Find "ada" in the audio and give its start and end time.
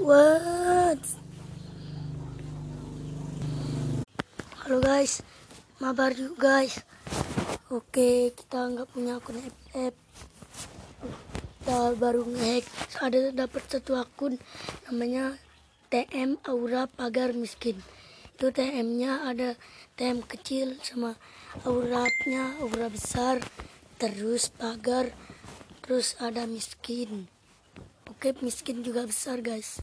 12.96-13.36, 19.28-19.52, 26.16-26.48